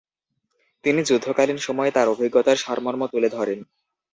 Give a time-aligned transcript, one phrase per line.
[0.83, 3.59] তিনি যুদ্ধকালীন সময়ে তাঁর অভিজ্ঞতার সারমর্ম তুলে ধরেন।